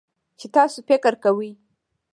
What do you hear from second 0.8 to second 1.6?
فکر کوئ